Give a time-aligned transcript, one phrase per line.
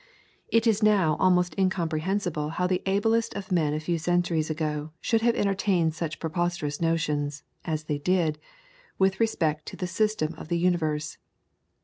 [0.49, 5.21] It is now almost incomprehensible how the ablest men of a few centuries ago should
[5.21, 8.39] have entertained such preposterous notions, as they did,
[8.97, 11.19] with respect to the system of the universe.